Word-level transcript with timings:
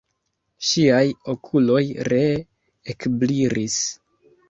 Ŝiaj 0.69 1.03
okuloj 1.35 1.83
ree 2.09 2.35
ekbrilis. 2.97 3.81